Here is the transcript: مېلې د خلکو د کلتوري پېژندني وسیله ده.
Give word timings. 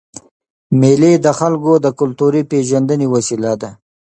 مېلې 0.79 1.13
د 1.25 1.27
خلکو 1.39 1.73
د 1.85 1.87
کلتوري 1.99 2.41
پېژندني 2.49 3.07
وسیله 3.13 3.53
ده. 3.61 3.69